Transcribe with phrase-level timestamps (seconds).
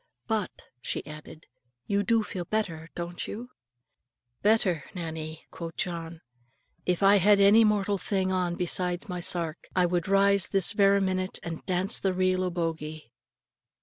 [0.25, 1.45] "But," she added,
[1.85, 3.51] "you do feel better; don't you?"
[4.41, 4.83] "Better!
[4.95, 6.21] Nannie," quo' John;
[6.87, 11.01] "if I had any mortal thing on besides my sark, I would rise this vera
[11.01, 13.11] minute, and dance the reel o' Bogie."